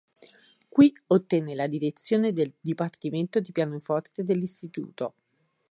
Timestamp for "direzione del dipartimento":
1.67-3.39